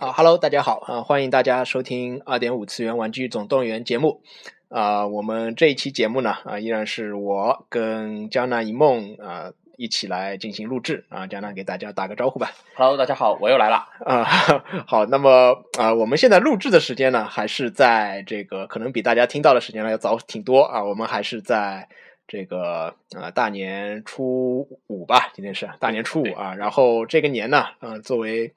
[0.00, 4.22] 啊哈喽，大家好啊，欢迎大家收听二点五次元玩具总动员节目
[4.70, 5.06] 啊。
[5.06, 11.26] 我们这一期节目呢啊，依然是我跟江南一梦啊一起来进行录制啊。
[11.26, 12.50] 江南给大家打个招呼吧。
[12.76, 13.84] Hello，大家好，我又来了。
[14.06, 14.24] 啊，
[14.88, 20.82] 好，那么啊，我们现在录制的时间呢，还是在这个可能比大家听到的时间呢要早挺多啊。
[20.82, 21.86] 我们还是在
[22.26, 26.54] 这个啊大年初五吧，今天是大年初五啊。
[26.54, 28.54] 然后这个年呢，嗯、作为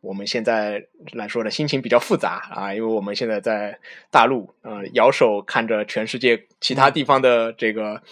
[0.00, 3.78] 我们现在来说的心情比较复杂啊，因为我们现在在
[4.10, 8.02] 大陆，呃，摇手看着全世界其他地方的这个。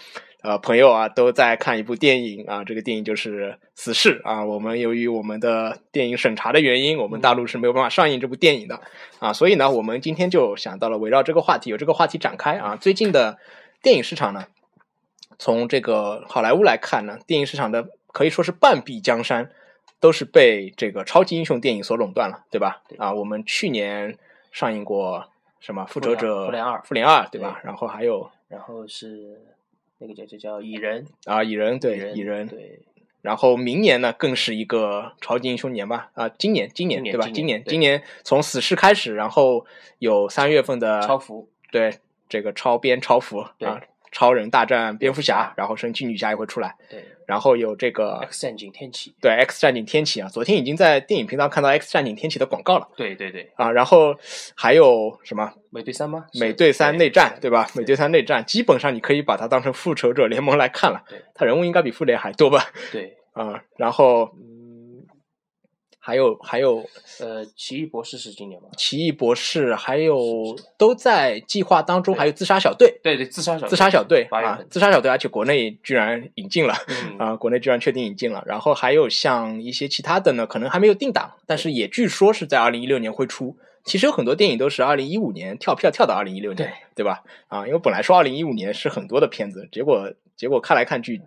[0.41, 4.45] 呃，朋友啊，都在看一部电影啊，这个电影就是《死侍》啊。
[4.45, 8.79] 我们由于我们的电影审查的原因，我们大陆是没有办法上映这部电影的
[9.19, 12.77] 啊，所以呢，我们今天就想到了围绕这个话题，有这个话题展开啊。
[12.77, 13.37] 最近的
[13.83, 14.45] 电影市场呢，
[15.37, 19.51] 从这个好莱坞来看呢，电影市场的可以说是半壁江山，
[19.99, 22.81] 都是被这个超级英雄电影所垄断了，对吧？
[22.97, 24.17] 啊，我们去年
[24.51, 25.29] 上映过
[25.59, 27.59] 什么《复仇者》、复联二复联二，对吧？
[27.63, 29.41] 然后还有然后是
[29.97, 32.79] 那个叫就叫蚁人，啊，蚁人，对，蚁人，对，
[33.21, 36.09] 然后明年呢，更是一个超级英雄年吧？
[36.13, 37.27] 啊，今年，今年对吧？
[37.33, 39.65] 今年，今年从死侍开始，然后
[39.97, 54.15] 有三月份的超服，对这个超编超服对啊，超人大战蝙蝠侠，然后神奇女侠也会出来，对然后有这个，X 战警天启，对 X 战警天启啊，昨天已经在电影频道看到 X 战警天启的广告了对对对，啊，然后
[54.55, 56.25] 还有什么美队三吗？
[56.39, 57.69] 美队三内战，对吧？
[57.73, 62.65] 对美队三内战基本上你可以把它当成复仇者联盟来看了对，它人物应该比复联还多吧？
[62.91, 64.58] 对，啊，然后嗯，
[66.01, 66.83] 还有还有
[67.19, 68.69] 呃，奇异博士是今年吗？
[68.77, 76.73] 奇异博士，还有都在计划当中，还有自杀小队，对对，自杀小自杀小队啊自杀小队，而且国内居然引进了。
[76.87, 83.55] 嗯啊，国内居然确定引进了，然后还有像一些其他的呢，可能还没有定档，但是也据说是在二零一六年会出。
[83.83, 87.23] 其实有很多电影都是二零一五年跳票跳到二零一六年，对吧？
[87.47, 91.21] 啊，因为本来说二零一五年是很多的片子，结果结果看来看去，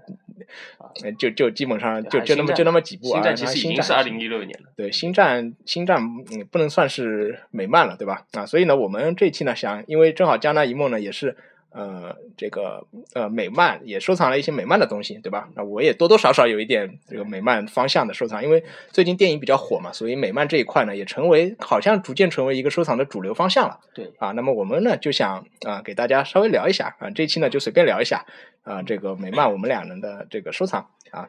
[1.03, 3.15] 呃就就基本上就就那么就那么几部啊。
[3.15, 6.01] 星战其实已经是二零一六年了，对，星战星战
[6.33, 8.27] 嗯不能算是美漫了，对吧？
[8.33, 11.37] 啊，所以呢，我们这一期呢想，因为正好江南一梦呢也是
[11.73, 15.49] 呃这个呃美漫也收藏了一些美漫的东西，对吧？
[15.55, 23.81] 那我也多多少少有一点这个美漫方向的收藏，因为最近电影比较火嘛，所以美漫这一块呢也成为好像逐渐成为一个收藏的主流方向了。
[23.95, 28.27] 对，啊，那么我们呢就想啊、给大家稍微聊一下啊，这期呢就随便聊一下
[28.65, 31.29] 啊，这个美漫我们两人的这个收藏啊，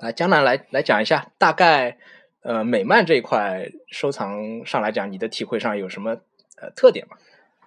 [0.00, 1.98] 来江南来来讲一下，大概
[2.42, 6.18] 呃美漫这一块收藏上来讲，你的体会上有什么
[6.60, 7.16] 呃特点吗？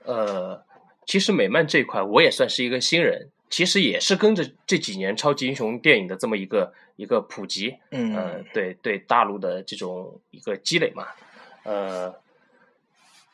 [0.06, 0.64] 呃，
[1.06, 11.08] 其实美漫这一块我也算是一个新人，其实也是跟着这几年超级英雄电影的这么一个一个普及，嗯呃，对对大陆的这种一个积累嘛，
[11.64, 12.14] 呃，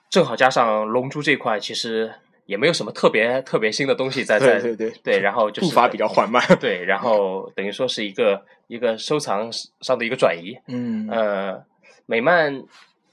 [0.09, 2.11] 正好加上龙珠这一块，其实
[2.45, 6.43] 也没有什么特别特别新的东西在在对对对对，然后就是步伐比较缓慢。
[6.59, 9.51] 对，然后等于说是一个一个收藏
[9.81, 11.63] 上的一个转移，嗯呃，
[12.07, 12.63] 美漫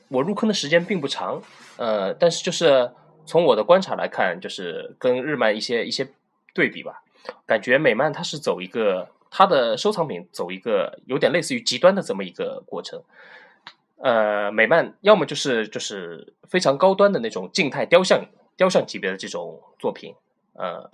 [0.09, 1.43] 我入坑的时间并不长，
[1.77, 2.91] 呃，但是就是
[3.27, 6.09] 从我的观察来看，就是跟日漫一些一些
[6.55, 7.03] 对比吧，
[7.45, 13.03] 感觉美漫它是走一个它的收藏品走一个有点类似于极端的这么一个过程。
[13.99, 18.25] 呃，美漫要么就是就是非常高端的那种静态雕像
[18.57, 20.15] 雕像级别的这种作品，
[20.53, 20.91] 呃，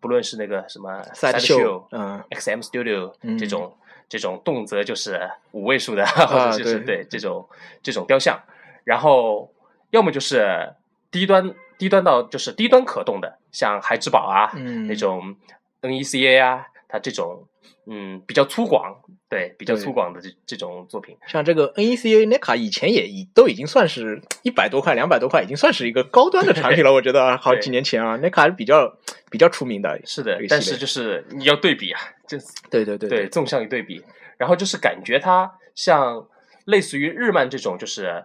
[0.00, 3.38] 不论是那个什么 Side Show show，嗯 XM Studio 嗯。
[3.38, 3.76] 这种、
[4.08, 6.96] 这种动辄就是五位数的， 或者就是对。
[6.96, 7.48] 对这种
[7.82, 8.40] 这种雕像，
[8.84, 9.52] 然后
[9.90, 10.72] 要么就是
[11.10, 15.36] 低端低端到就是低端可动的，像孩之宝啊、嗯那种
[15.82, 17.46] NECA 啊，它这种
[17.86, 18.96] 嗯比较粗犷，
[19.28, 26.92] 对比较粗犷的这这种作品，像这个 NECA NECA 以前也已都已经算是一百多块、两百多块，已经算是一个高端的产品了。
[26.94, 28.98] 我觉得好几年前啊，NECA 还是比较
[29.30, 30.00] 比较出名的。
[30.04, 32.36] 是的但是就是你要对比啊，这
[32.70, 34.04] 对对对对，纵向一对比，
[34.36, 36.26] 然后就是感觉它像
[36.64, 38.24] 类似于日漫这种，就是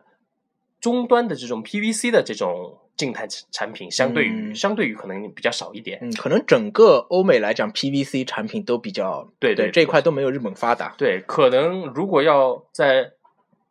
[0.83, 5.97] 终端的这种 PVC 的这种静态产品，相对于、嗯相对于可能比较少一点。
[6.01, 10.93] 嗯，可能整个欧美来讲 PVC 产品都比较对对对这一块都没有日本发达。
[10.97, 13.13] 对，可能如果要在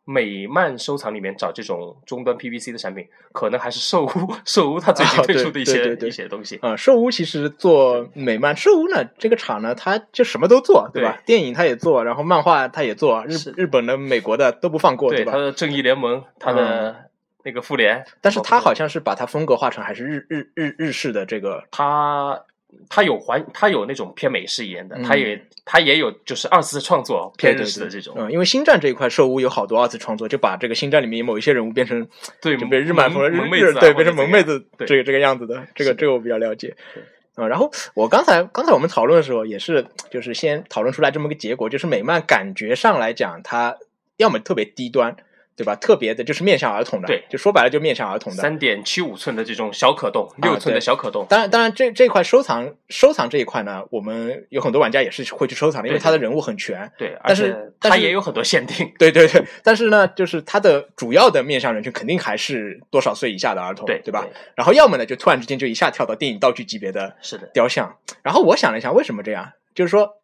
[0.05, 4.09] 美漫收藏里面找这种终端 PVC 的产品，可能还是寿屋
[4.45, 6.57] 寿屋它最近推出的一些、一些东西。
[6.61, 11.21] 啊、寿屋其实做美漫，寿屋呢这个厂呢，它就什么都做，对吧？
[11.25, 15.31] 电影它也做，然后漫画它也做，日日本的、美国的都不放过，对吧？
[15.31, 17.09] 对它的正义联盟，它的
[17.45, 22.41] 那个复联，但是他好像是把它风格化成还是日日日日式的这个，它
[22.89, 32.07] 他有还他有那种偏美式一点的，嗯他也他也有就是二次创作偏日式的这种，嗯，因为星战这一块，兽屋有好多二次创作，就把这个星战里面某一些人物变成
[32.41, 37.03] 对就被日漫风萌日日对变成萌妹子对这个这个样子的，这个这个我比较了解对。
[37.35, 43.75] 嗯，然后我刚才刚才我们讨论的时候，也是就是先讨论出来这么个结果，就是美漫感觉上来讲，它
[44.17, 45.15] 要么特别低端，
[45.55, 45.75] 对吧？
[45.75, 48.41] 特别的就是面向儿童的，对就说白了就面向儿童的。
[48.41, 56.91] 三点七五寸的这种小可动，六寸的小可动，当然，当然这这块收藏收藏这一块呢，我们有很多玩家也是会去收藏的，因为对它的人物很全。
[56.97, 64.25] 对，而但是它也有很多限定，对对对，但是呢，就是它的主要的面向人群肯定还是多少岁以下的儿童，对对吧？？
[64.55, 67.95] 然后要么呢，就突然之间就一下跳到电影道具级别的是的，雕像。
[68.21, 69.51] 然后我想了一下，为什么这样？
[69.75, 70.17] 就是说，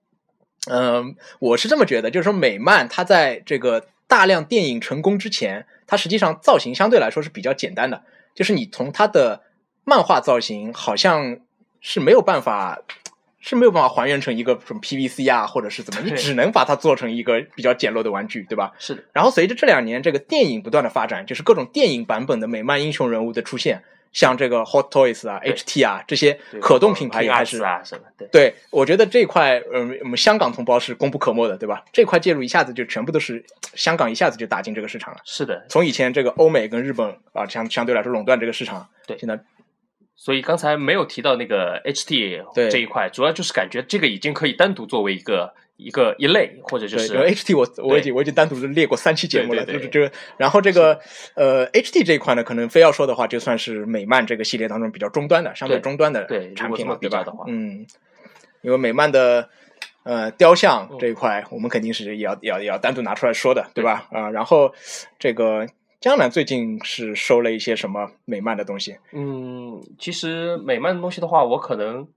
[0.70, 8.04] 嗯、我是这么觉得，就是说美漫它在这个大量电影成功之前，它实际上造型相对来说是比较简单的，
[8.36, 9.44] 就是你从它的
[9.86, 11.38] 漫画造型好像
[11.80, 12.82] 是没有办法。
[13.42, 18.74] 是没有办法还原成一个什么 PVC 啊，或者是怎么，你只能把它做成一个比较简陋的玩具，对吧？
[18.78, 27.62] 是的，然后随着这两年这个电影不断的发展，就是各种电影版本的美漫英雄人物的出现，像这个 Hot Toys 啊、HT 啊这些可动品牌也开始。
[27.64, 31.84] 啊什么，对，对，我觉得这块，嗯，我们香港同胞是功不可没的，对吧？
[31.94, 35.20] 这块介入一下子就全部都是香港一下子就打进这个市场了。
[35.24, 39.40] 是的，从以前这个欧美跟日本啊，相相对来说垄断这个市场，对现在
[40.16, 50.16] 所以刚才没有提到那个 HT 对这一块，主要就是感觉这个已经可以单独作为一个一个一类，或者就，是因为 HT 我我已经我已经单独列过三期节目了，对对对就是这。
[50.38, 51.00] 然后这个
[51.36, 57.88] 呃 HT 这一块呢，可能非要说的话，就算是美漫这个系列当中比较终端的，相对对中端的产品了，对吧较的话嗯，
[58.62, 59.50] 因为美漫的
[60.04, 64.08] 呃雕像嗯这一块，我们肯定是也要也要也要单独拿出来说的，对吧？
[64.12, 64.74] 啊、然后
[65.18, 65.66] 这个
[66.02, 68.98] 江南最近是收了一些什么美漫的东西？
[69.14, 72.08] 嗯，其实美漫的东西的话，我可能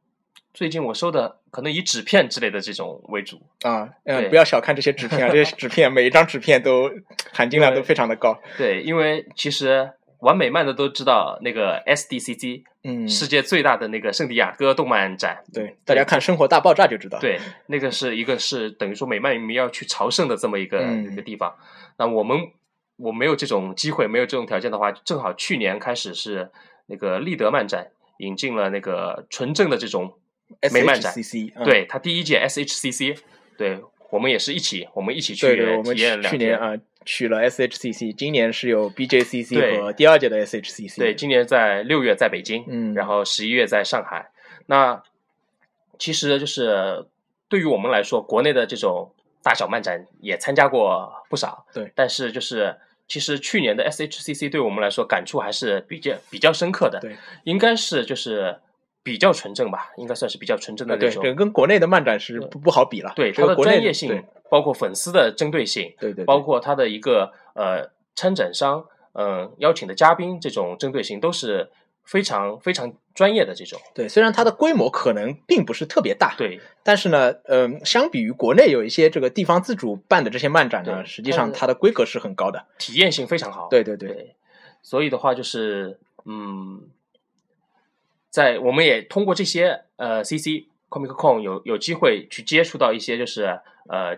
[0.54, 3.40] 最近我收的可能以纸片之类的这种为主。
[3.62, 6.90] 啊，嗯、不要小看这些纸片啊，这些纸片每一张纸片都
[7.32, 8.38] 含金量都非常的高。
[8.58, 9.90] 对，因为其实
[10.20, 17.18] 玩美漫的都知道，那个 SDCC、嗯，世界最大的那个圣地亚哥动漫展，对，大家看《生活大爆炸》就知道。
[17.18, 21.56] 对，那个是一个是等于说美漫迷要去朝圣的这么一个、嗯一个地方。
[21.96, 22.38] 那我们
[22.96, 26.50] 我没有这种机会，没有这种条件的话，正好去年开始是
[26.86, 27.88] 那个立德漫展
[28.18, 30.18] 引进了那个纯正的这种
[30.72, 31.12] 美漫展
[31.64, 33.18] 对，它第一届 SHCC，
[33.56, 33.78] 对
[34.10, 36.30] 我们也是一起，我们一起去体验去两天。
[36.30, 40.98] 去年啊去了 SHCC，今年是有 BJCC 和第二届的 SHCC。
[40.98, 44.30] 对，今年在六月在北京，嗯然后十一月在上海。
[44.66, 45.02] 那
[45.98, 47.06] 其实就是
[47.48, 49.12] 对于我们来说，国内的这种
[49.42, 51.66] 大小漫展也参加过不少。
[51.74, 52.76] 对，但是就是
[53.08, 57.00] 其实去年的 SHCC 对我们来说感触还是比较比较深刻的。
[57.00, 58.56] 对，应该是就是
[59.02, 61.22] 比较纯正吧，应该算是比较纯正的啊对，那种。
[61.22, 63.12] 这跟国内的漫展是不不好比了。
[63.16, 68.84] 对它的专业性，包括粉丝的针对性，对对，对包括它的一个呃参展商，
[69.14, 71.70] 嗯、邀请的嘉宾这种针对性都是
[72.04, 73.80] 非常非常专业的这种。
[73.94, 82.66] 对，虽然它的规模可能并不是特别大，对但是呢，嗯，相比于国内有一些这个地方自主办的这些漫展呢，实际上它的规格是很高的。
[82.78, 83.68] 体验性非常好。
[83.68, 84.36] 对对对，对，
[84.82, 86.82] 所以的话就是，嗯，
[88.32, 94.16] 在我们也通过这些呃 CC Comic Con 有有机会去接触到一些就是呃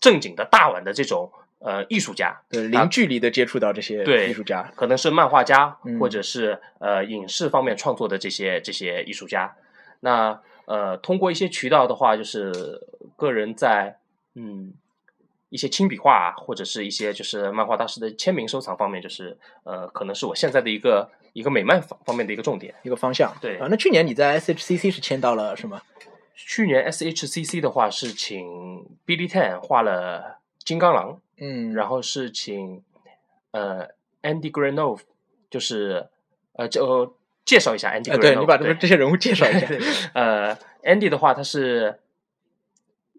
[0.00, 1.30] 正经的大碗的这种
[1.60, 4.72] 呃艺术家，对，零距离的接触到这些对艺术家。
[4.74, 9.54] 可能是漫画家，嗯或者是呃影视方面创作的这些这些艺术家。
[10.00, 12.52] 那呃，通过一些渠道的话，就是
[13.16, 13.98] 个人在
[14.34, 14.74] 嗯
[15.50, 22.74] 一些亲笔画啊或者是一些就是漫画大师的签名收藏方面，就是呃，可能是我现在的一个一个美漫方方面的一个重点。
[22.82, 25.80] 一个方向，对啊，那去年你在 SHCC 是签到了什么？
[26.34, 28.46] 去年 SHCC 的话是请
[29.04, 32.82] Billy Tan 画了金刚狼，嗯，然后是请
[33.50, 33.88] 呃
[34.22, 35.00] Andy Granov，
[35.50, 36.08] 就是
[36.52, 39.66] 呃就介绍一下 Andy 啊，Granov，对你把这么这些人物介绍一下。
[39.66, 39.80] 对
[40.14, 41.98] 呃，Andy 的话，他是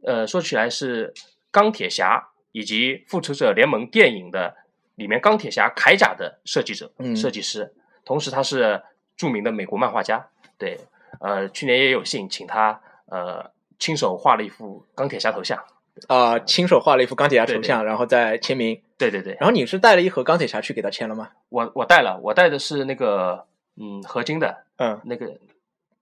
[0.04, 1.14] 呃说起来是
[1.52, 4.56] 钢铁侠以及复仇者联盟电影的
[4.96, 8.82] 里面钢铁侠铠甲的设计者、嗯设计师，同时他是
[9.16, 10.28] 著名的美国漫画家。
[10.58, 10.80] 对，
[11.22, 15.64] 呃，去年也有幸请他呃亲手画了一幅钢铁侠头像。
[16.08, 18.82] 啊、亲手画了一幅钢铁侠对对头像，然后再签名。
[18.98, 21.30] 对对对，然后你是带了一盒钢铁侠去给他签了吗？
[21.50, 25.38] 我我带了，我带的是那个嗯合金的嗯，那个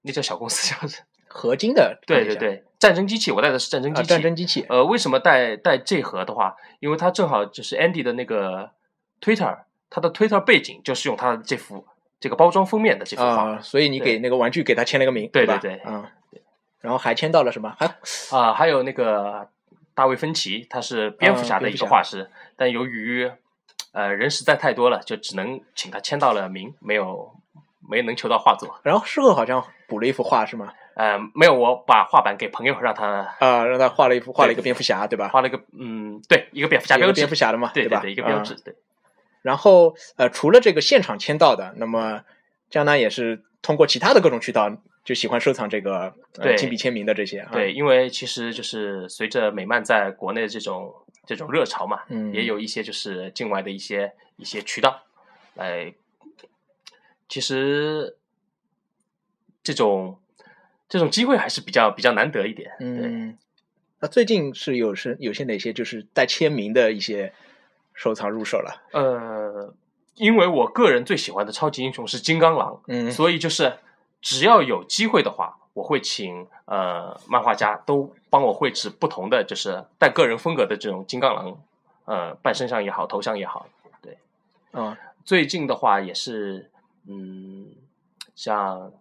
[0.03, 1.05] 那叫小公司叫什么？
[1.27, 4.09] 合金的对对对，战争机器，我带的是战争机啊，器。
[4.09, 4.65] 战争机器。
[4.69, 6.55] 呃，为什么带带这盒的话？
[6.79, 8.71] 因为它正好就是 Andy 的那个
[9.21, 9.57] Twitter，
[9.89, 11.85] 他的 Twitter 背景就是用他的这幅
[12.19, 15.31] 这个包装封面的这幅画啊，所以你给那个玩具给他签了个名，吧？
[15.33, 16.05] 对对对嗯，
[16.79, 17.75] 然后还签到了什么？
[17.77, 17.85] 还
[18.35, 19.49] 啊，还有那个
[19.93, 23.31] 大卫芬奇，他是蝙蝠侠的一个画师，但由于
[23.91, 27.31] 呃人实在太多了，就只能请他签到了名，没有
[27.89, 28.79] 没能求到画作。
[28.83, 30.73] 然后事后好像补了一幅画是吗？
[30.97, 35.27] 呃，没有，我把画板给朋友，让他啊，让他画了一幅，画了一个蝙蝠侠，对吧？
[35.27, 37.73] 画了一个嗯，对，一个蝙蝠侠标志，蝙蝠侠的嘛，吧？
[37.75, 38.73] 对对，一个标志，对。
[39.43, 42.23] 然后呃，除了这个现场签到的，那么
[42.71, 46.15] 江南也是通过其他的各种渠道，就喜欢收藏这个
[46.57, 47.47] 亲笔签名的这些。
[47.51, 50.91] 对，因为其实就是随着美漫在国内的这种
[51.27, 55.03] 这种热潮嘛，嗯，也有一些就是境外的一些一些渠道
[55.53, 55.93] 来，
[57.29, 58.17] 其实
[59.61, 60.19] 这种。
[60.89, 62.71] 这种机会还是比较比较难得一点。
[62.79, 63.37] 嗯，
[63.99, 67.33] 那最近是有是有些哪些就是带签名的一些
[67.93, 68.81] 收藏入手了？
[68.93, 69.73] 呃，
[70.15, 73.77] 因为我个人最喜欢的超级英雄是金刚狼，嗯，所以就是
[74.21, 81.59] 只要有机会的话，我会请呃漫画家都帮我绘制不同的就是带个人风格的这种金刚狼，
[82.05, 83.67] 呃，半身上也好，头像也好，
[84.01, 84.17] 对，
[84.71, 86.71] 嗯，最近的话也是，
[87.07, 87.67] 嗯，
[88.35, 88.93] 像。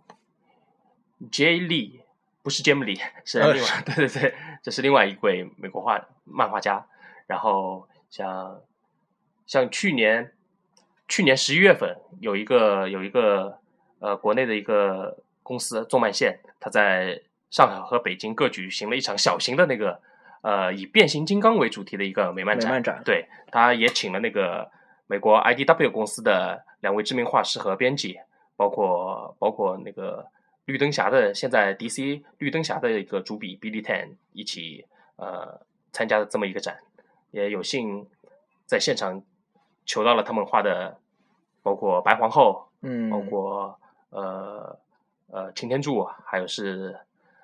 [1.32, 1.60] J.
[1.60, 2.00] Lee
[2.42, 6.86] 不是 Jim Lee， 是另外 对对对，这是另外一位美国画漫画家。
[7.26, 8.60] 然后像
[9.46, 10.32] 像去年
[11.08, 13.58] 去年十一月份，有一个有一个
[13.98, 20.00] 呃国内的一个公司动漫线，他在上海和北京各举行了一场小型的那个
[20.42, 23.02] 呃以变形金刚为主题的一个美漫展。
[23.04, 24.70] 对，他也请了那个
[25.06, 28.20] 美国 IDW 公司的两位知名画师和编辑，
[28.56, 30.28] 包括包括那个。
[30.66, 34.84] 绿灯侠的现在 DC 绿灯侠的一个主笔 Billy Tan 一起
[35.16, 35.60] 呃
[35.92, 36.78] 参加的这么一个展，
[37.30, 38.06] 也有幸
[38.66, 39.22] 在现场
[39.84, 40.98] 求到了他们画的，
[41.62, 43.78] 包括白皇后，嗯，包括
[44.10, 44.78] 呃
[45.28, 46.98] 呃擎天柱，还有是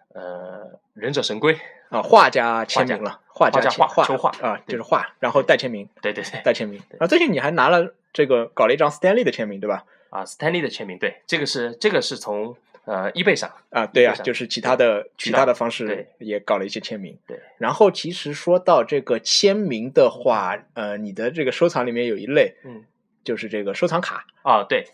[0.08, 1.56] 呃忍者神龟
[1.90, 6.82] 啊，画家签名了，画家画画抽画啊，就是画，然后带签名，对对对，带签名。
[6.98, 9.84] 啊，最近你还拿了这个搞了一张 Stanley 的签名，对吧？
[10.10, 12.56] 啊，Stanley 的签名，对，这个是这个是从。
[12.84, 17.16] 呃，易贝上啊，对啊，就是其他的其他的方式也搞了一些签名。
[17.28, 22.82] 对，然后其实说到这个签名的话，呃，你的这个收藏里面有一类，嗯，
[23.22, 24.84] 就是这个收藏卡啊，对，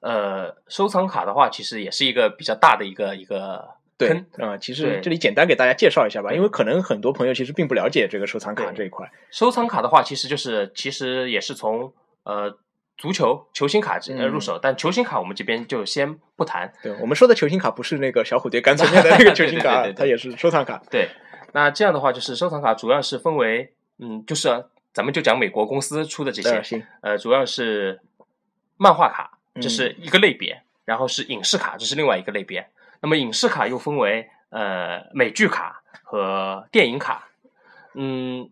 [0.00, 4.56] 呃，收藏卡的话，其实也是一个比较大的一个一个对啊。
[4.58, 9.08] 其实这里简单给大家介绍一下吧，因为可能很多朋友其实并不了解这个收藏卡这一块。
[9.30, 11.92] 收藏卡的话，其实就是其实也是从
[12.24, 12.58] 呃。
[12.98, 16.72] 足球球星卡呃入手，但球星卡我们这边就先不谈。
[16.82, 20.82] 对我们说的球星卡不是那个小虎队干脆面的那个球星 卡，它也是收藏卡。
[20.90, 21.08] 对，
[21.52, 28.00] 那这样的话就是收藏卡主要是分为，嗯，就是咱们就讲美国公司出的这些，呃，主要是
[28.76, 32.68] 漫画卡，这是一个类别，然后是影视卡，这是另外一个类别。
[33.00, 37.28] 那么影视卡又分为呃美剧卡和电影卡。
[37.94, 38.50] 嗯，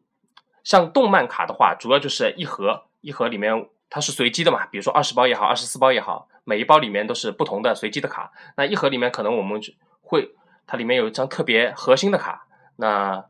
[0.62, 3.66] 像动漫卡的话，主要就是一盒一盒里面。
[3.88, 4.66] 它是随机的嘛？
[4.66, 8.32] 比如说二十包也好，二十四包也好，每一包里面都是不同的随机的卡。
[8.56, 9.60] 那一盒里面可能我们
[10.02, 10.34] 会，
[10.66, 12.46] 它里面有一张特别核心的卡。
[12.76, 13.24] 那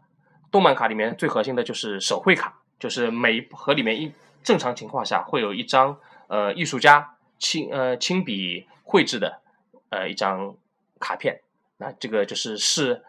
[0.51, 5.99] 动漫卡里面最核心的就是手绘卡，就是每一盒里面一正常情况下会有一张
[6.29, 9.41] 呃艺术家亲呃亲笔绘制的
[9.91, 10.57] 呃一张
[10.99, 11.43] 卡片。
[11.77, 13.05] 那这个就是是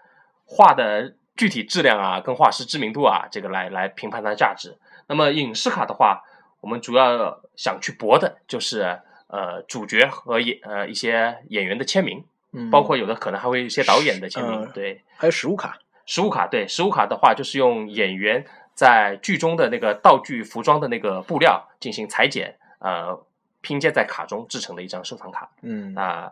[0.45, 4.77] 画的具体质量啊，跟画师知名度啊，这个来来评判它的价值。
[5.07, 6.23] 那么影视卡的话。
[6.61, 23.23] 我们主要想去博的就是呃主角和演呃一些演员的签名，嗯，包括有的可能还会一些导演的签名，对，还有实物卡，实物卡对，实物卡的话就是用演员在剧中的那个道具、服装的那个布料进行裁剪，呃，
[23.61, 26.31] 拼接在卡中制成的一张收藏卡，嗯，啊，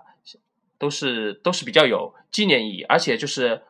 [0.78, 3.62] 都是都是比较有纪念意义，而且就是。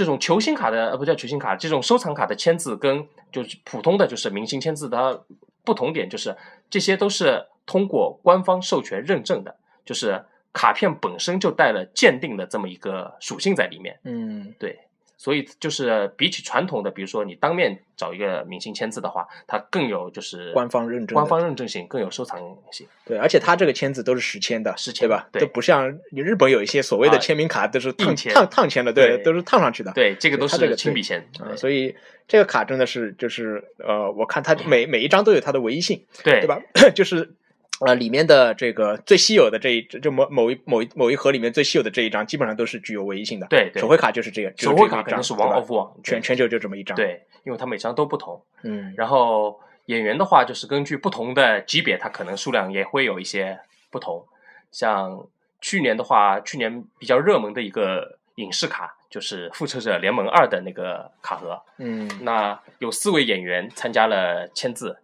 [0.00, 5.20] 这种球星卡的呃不叫球星卡，这种收藏卡的签字跟就是普通的就是明星签字它
[5.62, 6.34] 不同点就是
[6.70, 9.54] 这些都是通过官方授权认证的，
[9.84, 14.00] 就是卡片本身就带了鉴定的这么一个属性在里面。
[14.04, 14.78] 嗯，对。
[15.22, 22.40] 所以就是比起传统的，比如说你当面找一个明星签字的话，它更有就是官方认证，官方认证性更有收藏
[22.72, 22.86] 性。
[23.04, 25.28] 对，而且它这个签字都是实签的，实签吧？
[25.30, 29.92] 对，都不像你日本有一些所谓的签名卡都是烫烫烫签的，对，都是烫上去的。
[29.92, 31.28] 对，这个都是亲笔签。
[31.54, 31.94] 所以
[32.26, 36.58] 这个卡真的是就是呃，我看它每每一张都有它的唯一性，对对吧？
[36.96, 37.34] 就是。
[37.80, 43.46] 呃，里面的这个最稀有的这一就某某一某一某一盒里面最稀有的这一张，基本上都是具有唯一性的。
[43.48, 46.94] 对，手绘卡就是这个，手绘卡肯定是王 of 王，全全球就这么一张。
[46.94, 48.42] 对，因为它每张都不同。
[48.62, 53.58] 嗯，然后演员的话，就是根据不同的级别，它可能数量也会有一些
[53.90, 54.26] 不同。
[54.70, 55.26] 像
[55.60, 64.98] 去年的话，去年比较热门的一个影视卡就是《复仇者联盟二》的那个卡盒，嗯那有四位演员参加了签字，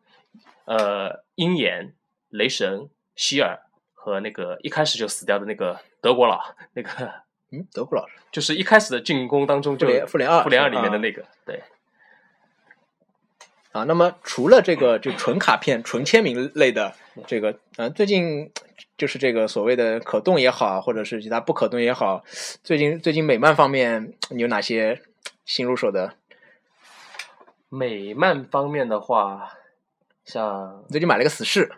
[0.66, 1.92] 呃，鹰眼、
[2.30, 3.58] 雷神、希尔
[3.94, 6.40] 和那个一开始就死掉的那个德国佬，
[6.74, 6.90] 那个
[7.50, 11.62] 嗯，德国佬，就是一开始的进攻当中就复联复联二复联二里面的啊那个，对，
[13.72, 16.94] 啊，那么除了这个就纯卡片、纯签名类的
[17.26, 18.50] 这个，呃，最近
[18.98, 22.24] 就是这个所谓的可动也好，或者是其他不可动也好，
[22.62, 25.00] 最近最近美漫方面你有哪些
[25.44, 26.14] 新入手的？
[27.68, 29.52] 美漫方面的话，
[30.24, 31.70] 像最近买了个死侍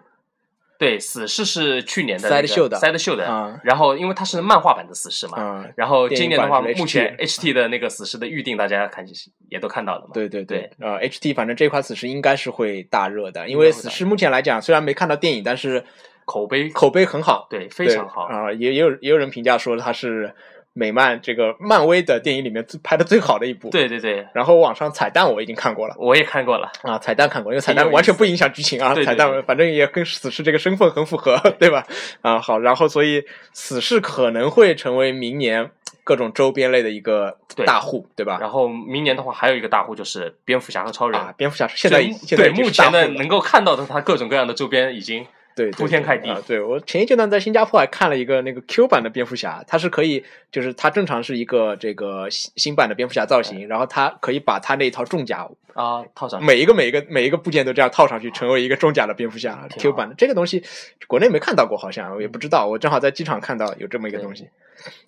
[0.78, 3.61] 对死侍是去年的那个 Side Show 的 Side Show 的，啊。
[3.64, 9.04] 然后因为它是漫画版的死侍嘛，啊，然后今年的话，目前 HT HT 的那个死侍的预定，大家看
[9.49, 15.85] 也都看到了嘛，对对对，呃，HT 反正这款死侍应该是会大热的，因为死侍目前来讲虽然没看到电影，但是
[16.25, 20.32] 口碑口碑很好，对非常好，啊、也也有也有人评价说它是
[20.78, 31.85] 美漫这个漫威的电影里面最拍的最好的一部。，对对对，然后网上彩蛋我已经看过了我也看过了，啊，彩蛋看过，因为彩蛋完全不影响剧情啊，对对彩蛋反正也跟死侍这个身份很符合，对吧？
[32.23, 35.68] 啊，好，然后所以死侍可能会成为明年
[36.04, 38.38] 各种周边类的一个大户，对吧？
[38.40, 41.20] 然后明年的话，还有一个大户就是蝙蝠侠和超人。
[41.20, 45.26] 啊，蝙蝠侠现在对现在对目前的能够看到的，它各种各样的周边已经
[45.58, 46.40] 对，对铺天盖地啊！
[46.46, 56.44] 对我前一阶段在新加坡还看了一个那个 Q 版的蝙蝠侠，它是可以，就是它正常是一个这个新新版的蝙蝠侠造型，然后它可以把它那一套重甲啊套上。
[56.44, 60.62] 每一个每一个每一个部件都这样套上去，成为一个重甲的蝙蝠侠 Q 版的这个东西，
[61.08, 64.48] 国内没看到过，好像我也不知道，我正好在机场看到有这么一个东西。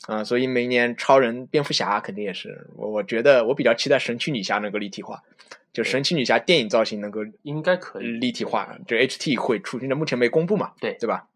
[0.09, 5.23] 啊、所以明年超人、蝙蝠侠肯定也是我，我觉得我比较期待神奇女侠能够立体化，
[5.73, 8.07] 就神奇女侠电影造型能够应该可以。
[8.07, 11.27] 立体化，就 HT 会出，现在目前没公布嘛，对对吧？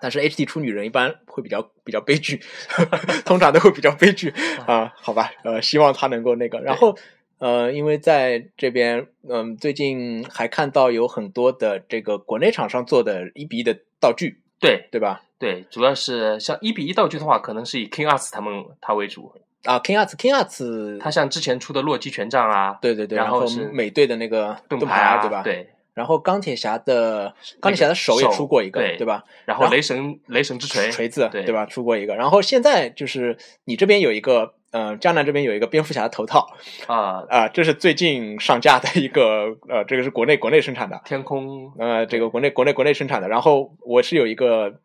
[0.00, 2.40] 但是 HT 出女人一般会比较比较悲剧，
[3.24, 4.30] 通常都会比较悲剧
[4.66, 6.96] 啊，好吧，呃，希望他能够那个，然后
[7.38, 15.22] 呃，因为在这边，嗯、最近还看到有很多的这个国内厂商做的一比一的道具，对对吧？
[15.38, 19.32] 对，主要是像一比一道具的话，可能是以 King Arts 他们他为主。
[19.64, 25.42] 啊，King Arts，King Arts，它像之前出的洛基权杖啊，对对对，然后是美队的那个盾牌啊，对吧？。
[25.42, 29.24] 对，然后钢铁侠的钢铁侠的手也出过一个，对对吧？
[29.44, 31.66] 然后雷神雷神之锤锤子，对对吧？
[31.66, 36.48] 出过一个，然后现在就是你这边有一个，呃，江南这边有一个蝙蝠侠的头套
[36.86, 43.28] 啊，啊、这是最近上架的一个，呃，这个是国内国内生产的，天空呃，这个国内国内国内生产的。
[43.28, 44.80] 然后我是有一个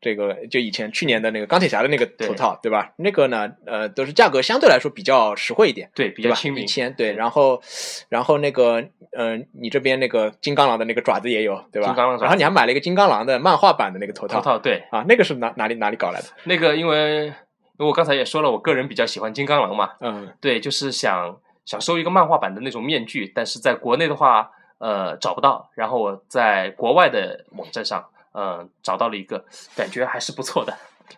[0.00, 2.92] 这个，就以前去年的那个钢铁侠的那个头套，对吧？
[2.96, 5.90] 那个呢，呃，都是价格相对来说比较实惠一点。
[5.94, 6.22] 对比？
[6.22, 7.60] 较亲民一，千对，然后，
[8.08, 8.82] 然后那个，
[9.16, 11.88] 嗯、你这边那个金刚狼的那个爪子也有，对吧？
[11.88, 16.28] 金刚狼爪然后你还买了一个金刚狼的漫画版的那个头套头套对啊，那个是哪哪里哪里搞来的？
[16.44, 25.70] 那个，因为因为我刚才也说了，我个人比较喜欢金刚狼嘛，嗯对，就是想想收一个漫画版的那种面具，但是在国内的话，呃，找不到。
[25.74, 29.44] 然后我在国外的网站上，呃，找到了一个，
[29.76, 30.76] 感觉还是不错的。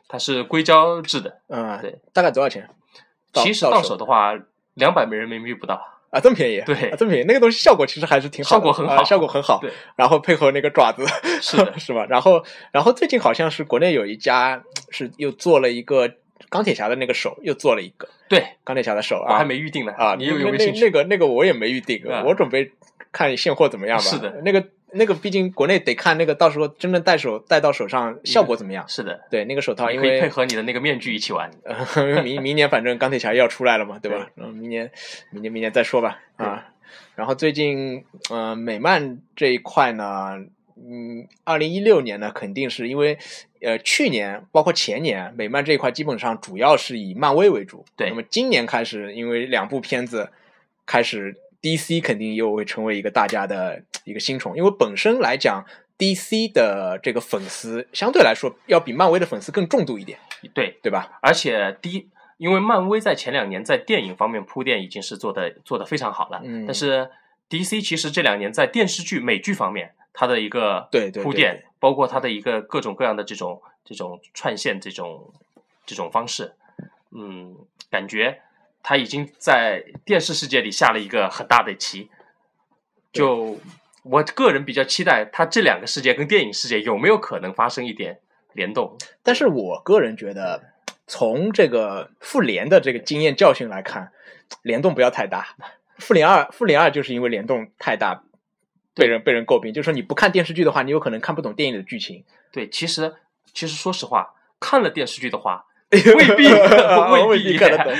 [0.09, 2.68] 它是硅胶制的，嗯，对，大概多少钱？
[3.33, 4.33] 到其实到手手的话，
[4.75, 5.81] 两百人民币不到。
[6.11, 6.61] 啊，这么便宜？
[6.66, 9.59] 对啊这么便宜，那个东西效果其实还是挺好的，效果很好啊效果很好。
[9.61, 11.05] 对，然后配合那个爪子，
[11.40, 12.07] 是的 是吧？
[12.09, 16.11] 然后，然后最近好像是国内有一家是又做了一个
[16.51, 19.92] 钢铁侠的那个手，又做了一个对，钢铁侠的手啊，我还没预定呢。
[19.92, 20.81] 啊，你有没有兴趣？
[20.81, 22.70] 那那个那个我也没预定，啊我准备
[23.11, 24.05] 看现货怎么样吧。
[24.05, 24.62] 是的，那个
[24.94, 28.85] 那个毕竟国内得看那个到时候真正戴手戴到手上效果怎么样。
[28.88, 31.50] 是的，对，那个手套因为配合你的那个面具一起玩。
[31.64, 34.44] 呃 明明年反正钢铁侠要出来了嘛，对吧对？
[34.44, 34.90] 嗯，明年
[35.31, 36.68] 明年明年再说吧啊。
[37.14, 40.38] 然后最近呃美漫这一块呢，
[40.76, 43.18] 嗯，二零一六年呢肯定是因为
[43.61, 50.31] 呃去年包括前年美漫这一块基本上主要是以漫威为主，对那么今年开始因为两部片子
[50.85, 55.64] 开始 DC 肯定又会成为一个大家的一个新宠，因为本身来讲
[55.96, 60.18] DC 的这个粉丝相对来说要比漫威的粉丝更重度一点，
[60.53, 61.20] 对，对吧？
[61.22, 67.09] 而且第一，因为漫威在前两年在电影方面铺垫已经是做的做的非常好了，嗯但是
[67.48, 75.33] DC 其实这两年在电视剧、美剧方面，它的一个对对对铺垫，对包括它的一个各种各样的这种这种串线这种
[75.87, 76.55] 这种方式，
[77.11, 77.55] 嗯，
[77.90, 78.40] 感觉
[78.82, 82.10] 它已经在电视世界里下了一个很大的棋。
[83.12, 83.60] 就
[84.02, 88.18] 我个人比较期待，他这两个世界跟电影世界有没有可能发生一点
[88.52, 88.96] 联动？
[89.22, 90.72] 但是我个人觉得，
[91.06, 94.10] 从这个复联的这个经验教训来看，
[94.62, 95.56] 联动不要太大。
[95.98, 98.24] 复联二，复联二就是因为联动太大，
[98.94, 102.24] 被人被人诟病，就是说你不看电视剧的话，你有可能看不懂电影的剧情。
[102.50, 103.14] 对，其实
[103.52, 105.66] 其实说实话，看了电视剧的话，
[106.16, 106.48] 未必
[107.12, 107.92] 未未必看得懂。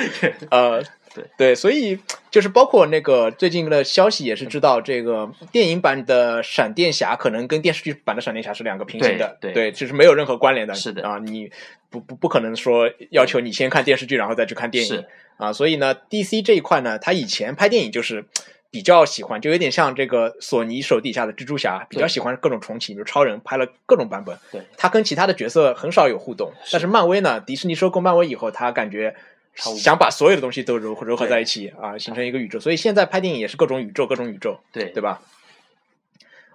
[0.50, 0.83] 呃，
[1.14, 1.98] 对对，所以
[2.31, 10.74] 就是包括那个最近的消息也是知道，这个电影版的闪电侠可能跟电视剧版的闪电侠是两个平行的，对对，就是没有任何关联的。
[10.74, 11.50] 是的啊，你
[11.90, 15.05] 不不不可能说要求你先看电视剧，然后再去看电影是
[15.37, 15.52] 啊。
[15.52, 18.24] 所以呢，DC 这一块呢，他以前拍电影就是。
[18.72, 24.38] 比较喜欢，就有点像这个索尼手底下的蜘蛛侠，比较喜欢各种重启，比如超人拍了各种版本。
[24.50, 26.50] 对，他跟其他的角色很少有互动。
[26.72, 29.14] 但是漫威呢，迪士尼收购漫威以后，他感觉
[29.54, 32.58] 想把所有的东西都融融合在一起啊，形成一个宇宙。
[32.58, 35.20] 所以现在拍电影也是各种宇宙，各种宇宙，对对吧？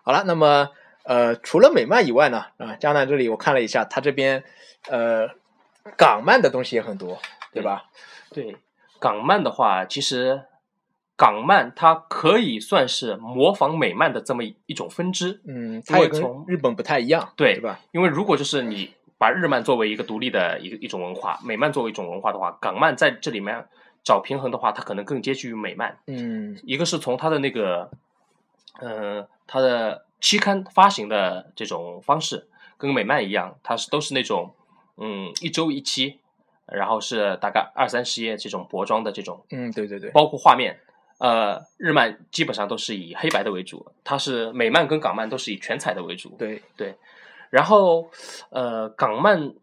[0.02, 0.70] 好了，那么
[1.04, 4.44] 呃，除了美漫以外呢，啊，江南这里我看了一下，他这边
[4.90, 5.30] 呃
[5.96, 7.22] 港漫的东西也很多，
[7.54, 7.86] 对吧？
[8.32, 8.58] 对，
[9.00, 10.42] 港漫的话，其实。
[11.18, 17.80] 港漫它可以算是模仿美漫的这么一种分支，嗯，它也跟日本不太一样，对对吧？
[17.92, 23.68] 因为如果就是你把日漫作为一个独立的一个一种文化，美漫作为一种文化的话，港漫在这里面
[24.04, 25.98] 找平衡的话，它可能更接近于美漫。
[26.06, 27.90] 嗯，一个是从它的那个，
[28.80, 34.54] 呃，它的期刊发行的这种方式跟美漫一样，它是都是那种
[34.98, 36.20] 嗯一周一期，
[36.68, 40.80] 然后是大概二三十页这种薄装的这种，嗯，对对对，包括画面。
[41.18, 46.36] 呃，日漫基本上都是以黑白的为主，它是美漫跟港漫都是以全彩的为主。
[46.38, 46.96] 对对，
[47.50, 48.10] 然后
[48.50, 49.54] 呃，港漫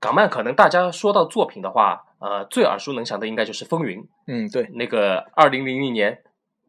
[0.00, 4.00] 港漫可能大家说到作品的话，呃，最耳熟能详的应该就是《风云》。
[4.26, 6.22] 嗯，对，那个二零零零年。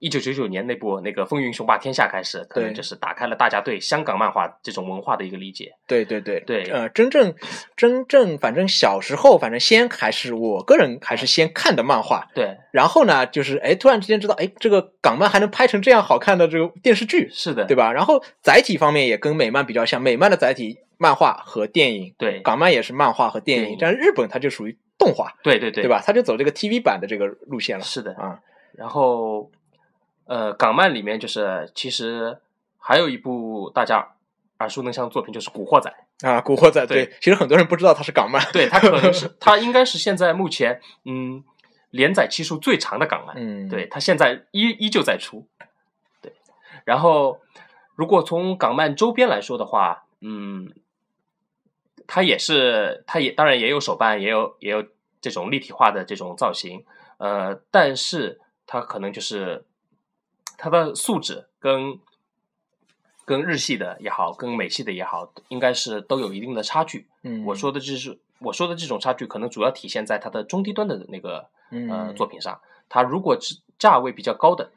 [0.04, 5.72] 一九九九年那部那个《风云雄霸天下》开始，可能就是打开了大家对香港漫画这种文化的一个理解。
[5.88, 7.34] 对对对对，呃，真正
[7.78, 12.28] 真正，反正小时候，反正先还是我个人还是先看的漫画。
[12.36, 17.94] 对，然后呢，就是哎，突然之间知道，哎，这个港漫还能拍成这样好看的这个电视剧，是的，对吧？
[17.94, 26.04] 然后载体方面也跟美漫比较像，美漫的载体漫画和电影，对，港漫也是漫画和电影，但是日本它就属于动画，对对对，对吧？
[26.06, 27.86] 它就走这个 TV 版的这个路线了。
[27.86, 28.42] 是的啊，
[28.78, 29.50] 然后。
[30.26, 32.40] 呃，港漫里面就是其实
[32.78, 34.16] 还有一部大家
[34.60, 35.94] 耳熟能详的作品，就是《古惑仔》
[36.28, 41.44] 啊，《古惑仔》对，其实很多人不知道它是港漫，对，它可能是 它应该是现在目前嗯
[41.90, 45.46] 连载期数最长的港漫，嗯，对，它现在依依旧在出，
[46.22, 46.34] 对。
[46.86, 47.42] 然后
[47.96, 50.72] 如果从港漫周边来说的话，嗯，
[52.08, 54.86] 它也是，它也当然也有手办，也有也有
[55.20, 56.86] 这种立体化的这种造型，
[57.18, 59.66] 呃，但是它可能就是。
[60.58, 62.00] 它的素质跟
[63.26, 67.08] 跟日系的也好，跟美系的也好，应该是都有一定的差距。
[67.22, 71.48] 嗯，我说的就是我说的这种差距，可能主要体现在它的中低端的那个
[71.90, 72.60] 呃作品上。
[72.90, 74.72] 它如果是价位比较高的，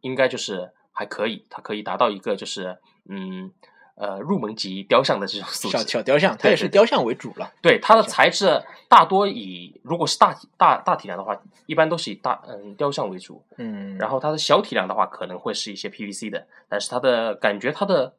[0.00, 3.52] 应该就是还可以，它可以达到一个就是嗯。
[3.96, 7.52] 呃，入门级雕像的这种素质，小小雕像，它也是雕像为主了。
[7.62, 13.42] 对它的材质大多以，如果是大体大大体量的话，一般都是以大嗯雕像为主。
[13.56, 18.14] 嗯，然后它的小体量的话，可能会是一些 PVC 的，但是它的感觉，它的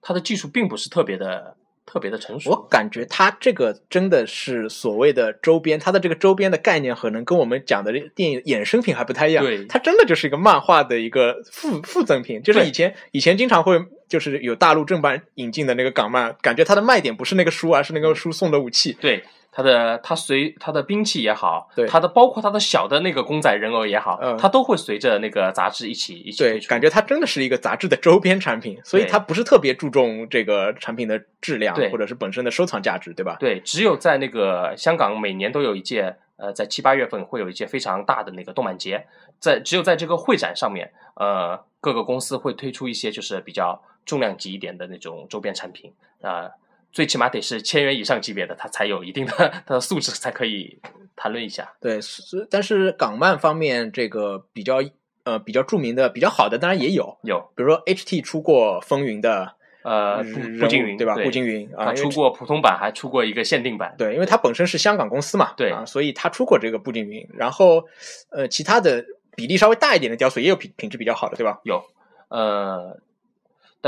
[0.00, 1.56] 它的技术并不是特别的。
[1.90, 9.42] 特别的成熟，我感觉它这个真的是所谓的周边，它的这个周边的概念可能跟我们讲的电影衍生品还不太一样。
[9.42, 18.96] 对，它真的就是一个漫画的一个附附赠品，就是以前以前经常会就是有大陆正版引进的那个港漫，感觉它的卖点不是那个书，而是那个书送的武器。
[19.00, 19.22] 对。
[19.50, 33.36] 它的它随它的兵器也好，对它的包括它的小的那个公仔人偶也好，嗯，它都会随着那个杂志一起一起对，感觉它真的是一个杂志的周边产品，所以它不是特别注重这个产品的质量或者是本身的收藏价值，对吧？
[33.40, 39.06] 对，只有在那个香港每年都有一届，呃，在七八月份会有一届非常大的那个动漫节，
[39.40, 45.92] 在只有在这个会展上面，呃，各个公司会推出一些就是比较重量级一点的那种周边产品
[46.22, 46.50] 啊。
[46.90, 49.32] 最起码得是千元以上级别的，它才有一定的
[49.66, 50.78] 它的素质，才可以
[51.14, 51.70] 谈论一下。
[51.78, 54.82] 对，是但是港漫方面，这个比较
[55.24, 60.24] 呃比较著名的、比较好的，当然也有有，比如说 HT 出过《风云》的呃
[60.58, 61.14] 步惊云，对吧？
[61.14, 63.94] 步惊云啊，出过普通版，还出过一个限定版。
[63.98, 67.28] 对，因为它本身是香港公司嘛，对啊，所以它出过这个步惊云。
[67.34, 67.84] 然后
[68.30, 69.04] 呃，其他的
[69.36, 71.60] 比例稍微大一点的雕塑也有品品质比较好的，对吧？
[71.64, 71.84] 有，
[72.28, 72.98] 呃。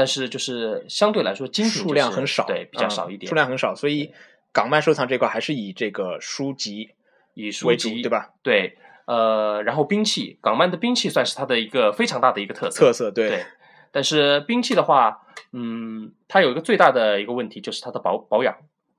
[0.01, 4.15] 但是就是相对来说，精品数量很少，对，比较少一点，数量很少，所以
[4.51, 6.93] 港漫收藏这块还是以这个书籍
[7.35, 8.31] 以书籍对吧？
[8.43, 13.45] 对，呃，然后兵器，港漫的兵器算是它的一个非常大的一个特色，特色对。
[13.93, 15.21] 但是兵器的话，
[15.53, 18.57] 嗯，它有一个最大的一个问题就是它的保保养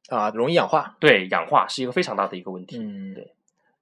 [0.10, 3.34] 啊，容易氧化，对，氧化是一个非常大的一个问题，嗯，对。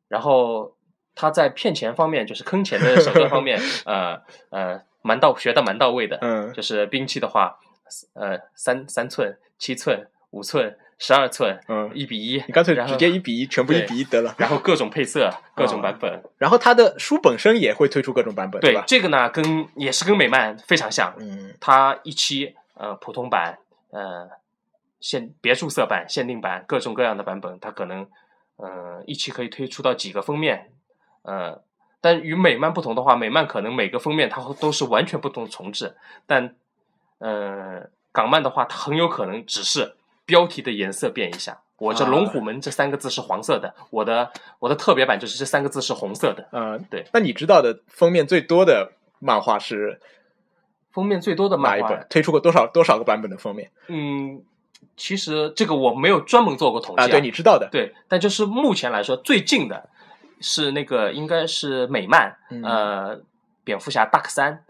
[0.07, 0.77] 然后
[1.15, 4.87] 它在骗钱方面，就是坑钱的手段方面，呃 呃。
[5.09, 7.57] 蛮到学的蛮到位的，嗯就是兵器的话，
[8.13, 14.35] 呃，三三寸、七寸、五寸、十二寸，嗯，一比一，你干脆直接一比一，全部一比一得了。
[14.37, 16.21] 然后各种配色、各种版本。
[16.37, 18.81] 然后它的书本身也会推出各种版本，吧？
[18.81, 23.57] 对这个呢，跟也是跟美漫非常像，嗯它一期呃普通版、
[23.89, 24.29] 呃
[25.01, 28.05] 限别注色版、限定版各种各样的版本，它可能
[28.57, 30.73] 呃一期可以推出到几个封面，
[31.23, 31.63] 呃，
[32.01, 36.55] 但与美漫不同的话，美漫可能每个封面它都是完全不同的重置，但
[37.19, 41.59] 呃港漫的话，它很有可能只是标题的颜色变一下。
[41.77, 46.45] 我这啊龙虎门这三个字是黄色的，我的我的特别版就是这三个字是红色的。
[46.51, 47.05] 呃，对。
[47.13, 50.01] 那你知道的封面最多的漫画是
[50.91, 52.07] 封面最多的哪漫画一本？
[52.09, 54.41] 推出过多少多少个版本的封面嗯，
[54.97, 57.07] 其实这个我没有专门做过统计啊？
[57.07, 59.89] 对，你知道的，对但就是目前来说最近的
[60.41, 63.21] 是那个应该是美漫，嗯呃，
[63.63, 64.63] 蝙蝠侠 Dark 三，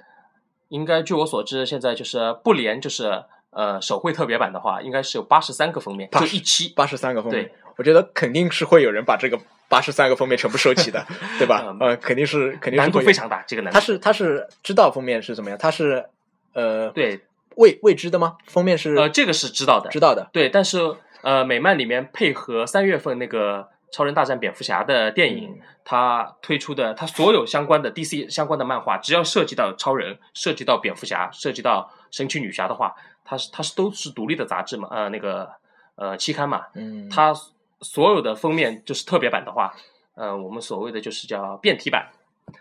[0.69, 6.73] 应该据我所知，现在就是不连就是呃手绘特别版的话，应该是有八十三个封面，就80一期。
[6.75, 11.05] 八十三个封面对，我觉得肯定是会有人把这个八十三个封面全部收齐的，
[11.37, 11.63] 对吧？
[11.65, 13.75] 嗯呃，肯定是肯定是难度非常大，这个难度。
[13.75, 15.57] 它是他是知道封面是怎么样？
[15.57, 16.05] 他是
[16.53, 17.21] 呃对，
[17.55, 18.37] 未未知的吗？
[18.47, 20.79] 封面是呃，这个是知道的知，道的，对，但是
[21.21, 23.59] 呃，美漫里面配合三月份那个
[23.91, 25.61] 《超人大战蝙蝠侠》的电影，嗯。
[25.85, 32.93] 它推出的它所有相关的 DC 相关的漫画，只要涉及到超人、涉及到蝙蝠侠、涉及到神奇女侠的话，
[33.25, 35.49] 它是它是都是独立的杂志嘛，呃，那个
[35.95, 37.33] 呃期刊嘛，嗯，它
[37.81, 39.73] 所有的封面就是特别版的话，
[40.13, 42.09] 呃，我们所谓的就是叫变体版，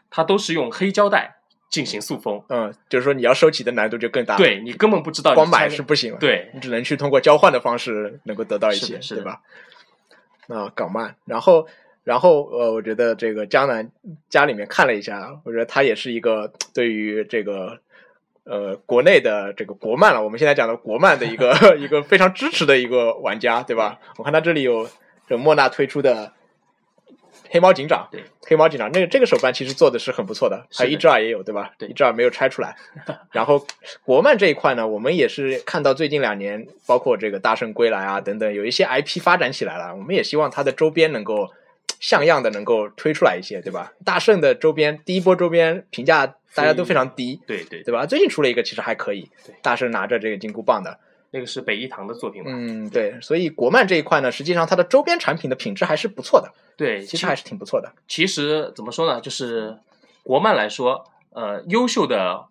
[0.08, 1.36] 它都是用黑胶带
[1.68, 6.50] 进行塑封，嗯，就是说你要收集的难度就更大，，对你根本不知道光买是不行了，对。
[6.54, 9.42] 你只能去通过交换的方式能够得到一些，是的是的对吧？
[10.48, 11.66] 啊港漫，然后
[12.04, 13.90] 然后呃，我觉得这个江南
[14.28, 17.78] 家里面看了一下，我觉得他也是一个对于这个
[18.44, 24.00] 呃国内的这个国漫了，我们现在讲的国漫的一个 一个非常支持的一个玩家，对吧？
[24.16, 24.88] 我看他这里有
[25.28, 26.32] 这莫纳推出的。
[27.50, 31.72] 黑猫警长，对，黑猫警长，那个这个手办其实做的是很不错的，还有一只耳也有，对吧？
[31.78, 32.76] 对一只耳没有拆出来。
[33.32, 33.66] 然后
[34.04, 39.94] 国漫这一块呢，我们也是看到最近两年，包括这个《大圣归来》啊等等，有一些 IP 发展起来了。
[39.94, 41.50] 我们也希望它的周边能够
[42.00, 43.92] 像样的能够推出来一些，对吧？
[44.04, 48.06] 大圣的周边第一波周边评价大家都非常低，对对，对吧？
[48.06, 50.98] 最近出了一个，其实还可以对，大圣拿着这个金箍棒的，
[51.30, 53.20] 那个是北一堂的作品嘛，嗯，对。
[53.20, 57.92] 所以国漫这一块呢，实际上它的周边产品的品质还是不错的，对，其实还是挺不错的。
[58.06, 59.76] 其实怎么说呢，就是
[60.22, 62.46] 国漫来说，呃，优秀的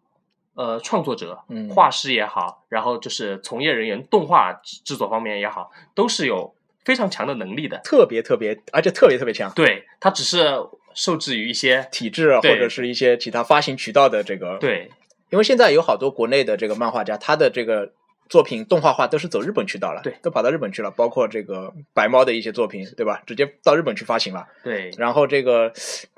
[0.55, 6.53] 呃创作者、嗯画师也好，然后就是从业人员、动画制制作方面也好，都是有
[6.85, 7.79] 非常强的能力的。
[7.83, 9.51] 特别特别，而且特别特别强。
[9.53, 10.55] 对，它只是
[10.93, 14.89] 受制于一些体制啊或者是一些其他发行渠道的这个，，对
[15.29, 17.91] 因为现在有好多国内的这个漫画家，他的这个
[18.29, 20.13] 作品动画化都是走日本渠道了，对。
[20.21, 23.21] 都跑到日本去了，包括这个白猫的一些作品，对吧？
[23.25, 24.47] 直接到日本去发行了。
[24.63, 24.91] 对。
[24.97, 25.71] 然后这个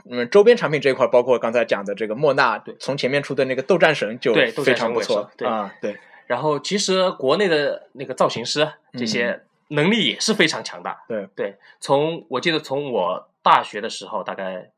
[0.09, 2.75] 嗯周边产品这一块，包括刚才讲的这个莫纳对。
[2.79, 5.29] 从前面出的那个斗战神就对非常不错。
[5.37, 5.47] 对。
[5.47, 11.03] 啊，对，然后其实国内的那个造型师这些能力也是非常强大。
[11.07, 11.27] 对。
[11.35, 14.71] 对，从我记得从我大学的时候，大概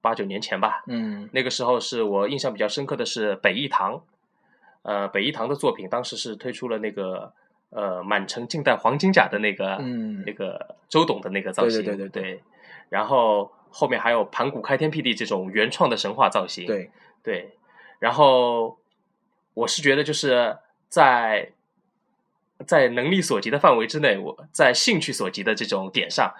[0.00, 1.28] 八九年前吧，嗯。
[1.32, 4.02] 那个时候是我印象比较深刻的是北艺堂，
[4.86, 7.32] 呃，北一堂的作品当时是推出了那个
[7.70, 12.22] 呃满城尽带黄金甲的那个、嗯那个周董的那个造型，对对对对。
[12.22, 12.42] 对。
[12.88, 16.88] 然后后面还有盘古开天辟地这种原创的神话造型，对，
[17.20, 17.58] 对，
[17.98, 18.78] 然后
[19.54, 20.56] 我是觉得就是
[20.88, 21.50] 在
[22.64, 26.32] 在能力所及的范围之内，我在兴趣所及的这种点上，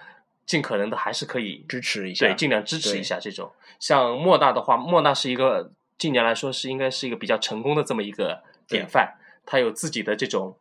[0.47, 3.51] 尽可能的还是可以支持一下，对，尽量支持一下这种。
[3.81, 10.57] 像莫大的话，莫大是一个近年来说是应该是一个比较成功的这么一个典范，他有自己的这种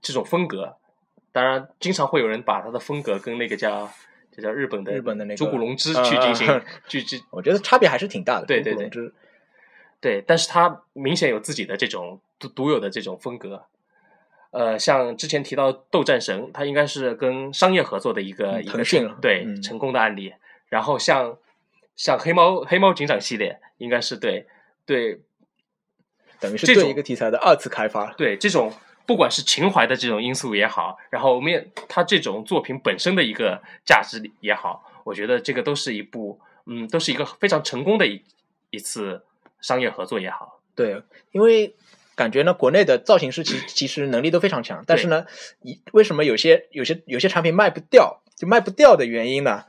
[0.00, 0.76] 这种风格。
[1.32, 3.90] 当然，经常会有人把他的风格跟那个叫
[4.30, 8.46] 就叫日本的日本的那个竹谷龙之啊去进行啊去去我觉得差别还是挺大的。
[8.46, 8.90] 对对对
[10.00, 13.64] 对，但是他明显有自己的这种独独有的这种风格。
[14.50, 20.32] 呃，像之前提到《斗战神》，它应该是跟商业合作的一个、一个嗯腾讯成对、嗯成功的案例。
[20.68, 21.36] 然后像
[21.94, 24.46] 像黑猫黑猫警长系列，应该是对
[24.86, 25.20] 对
[26.40, 28.12] 等于是对这种一个题材的二次开发。
[28.14, 28.72] 对这种
[29.04, 38.22] 不管是情怀的这种因素也好，然后我们也它这种作品本身的一个价值也好，我觉得这个都是一部嗯，都是一个非常成功的一
[38.70, 39.22] 一次
[39.60, 40.60] 商业合作也好。
[40.74, 41.74] 对，因为
[42.14, 45.26] 感觉呢，国内的造型师其其实能力都非常强，但是呢，
[45.62, 48.22] 一为什么有些有些有些产品卖不掉？
[48.36, 49.64] 就卖不掉的原因呢，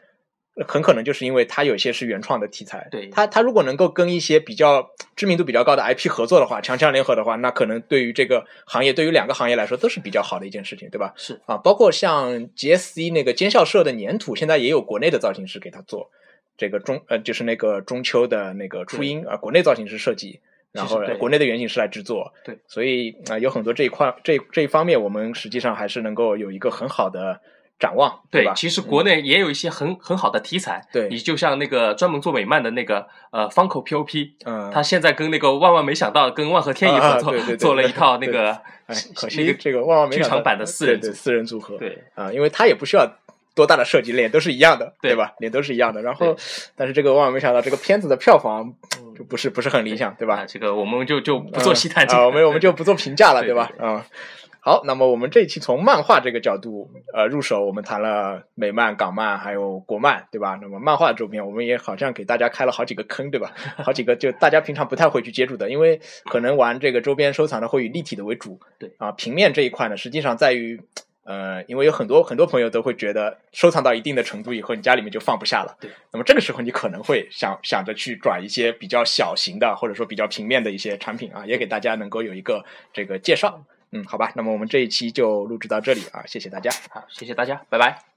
[0.66, 2.88] 很可能就是因为它有些是原创的题材。
[2.90, 11.14] 对它它如果能够跟一些比较知名度比较高的 IP 合作的话，强强联合的话，那可能对于这个行业，对于两个行业来说都是比较好的一件事情，对吧？
[11.18, 16.10] 是啊，包括像 GSC 那个尖校社的粘土，现在也有国内的造型师给他做
[16.58, 20.40] 这个中呃，就是那个中秋的那个初音啊、国内造型师设计。
[20.74, 27.42] 然后国内的原型师来制作，对，所以啊、有很多这一块这这一方面，我们实际上还是能够有一个很好的
[27.80, 31.08] 展望，吧？，对其实国内也有一些很很好的题材，对。
[31.10, 38.52] 你就像那个专门做美漫的那个呃方口 POP，嗯，他现在跟那个万万没想到跟万和天宜合作，做了一套那个
[38.88, 41.12] 哎，可那个惜这个万万没想到剧场版的四人组。
[41.12, 42.04] 四人组合，对。
[42.16, 43.08] 啊，因为他也不需要
[43.54, 45.12] 多大的设计，脸都是一样的，对。
[45.12, 45.34] 对吧？
[45.40, 46.02] 脸都是一样的。
[46.02, 46.36] 然后，
[46.76, 48.74] 但是这个万万没想到，这个片子的票房
[49.16, 50.38] 就不是不是很理想，对吧？
[50.38, 50.46] 啊，？
[50.48, 53.72] 这个我们就就不做细谈这啊，我们我们就不做评价了， 对对吧？
[53.80, 54.02] 嗯。
[54.68, 60.60] 好，那么我们这一期从漫画这个角度呃入手，我们谈了美漫、港漫还有国漫，对吧？
[60.62, 63.54] 那么漫画周边，我们也好像给大家开了好几个坑，对吧？
[63.82, 70.82] 好几个就大家平常不太会去接触的，因为可能玩这个周边收藏的会以立体的为主，对啊，平面这一块呢，实际上在于。
[71.24, 75.76] 呃，因为有很多很多朋友都会觉得收藏到一定的程度以后，你家里面就放不下了。
[75.78, 83.62] 对，那么这个时候你可能会想想着去转一些比较小型的，或者说比较平面的一些产品啊，也给大家能够有一个这个介绍。
[83.98, 86.72] 嗯，好吧，那么我们这一期就录制到这里啊，谢谢大家。
[86.90, 88.17] 好，谢谢大家，拜拜。